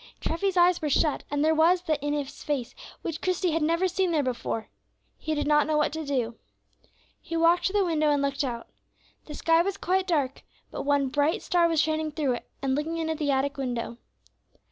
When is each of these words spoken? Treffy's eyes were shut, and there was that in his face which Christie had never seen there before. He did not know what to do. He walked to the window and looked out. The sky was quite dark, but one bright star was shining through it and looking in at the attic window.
Treffy's 0.19 0.57
eyes 0.57 0.81
were 0.81 0.89
shut, 0.89 1.23
and 1.29 1.45
there 1.45 1.53
was 1.53 1.83
that 1.83 2.01
in 2.01 2.13
his 2.13 2.43
face 2.43 2.73
which 3.03 3.21
Christie 3.21 3.51
had 3.51 3.61
never 3.61 3.87
seen 3.87 4.09
there 4.11 4.23
before. 4.23 4.67
He 5.15 5.35
did 5.35 5.45
not 5.45 5.67
know 5.67 5.77
what 5.77 5.93
to 5.93 6.03
do. 6.03 6.39
He 7.21 7.37
walked 7.37 7.67
to 7.67 7.73
the 7.73 7.85
window 7.85 8.09
and 8.09 8.19
looked 8.19 8.43
out. 8.43 8.67
The 9.25 9.35
sky 9.35 9.61
was 9.61 9.77
quite 9.77 10.07
dark, 10.07 10.41
but 10.71 10.85
one 10.85 11.09
bright 11.09 11.43
star 11.43 11.67
was 11.67 11.79
shining 11.79 12.11
through 12.11 12.33
it 12.33 12.49
and 12.63 12.73
looking 12.73 12.97
in 12.97 13.11
at 13.11 13.19
the 13.19 13.29
attic 13.29 13.57
window. 13.57 13.97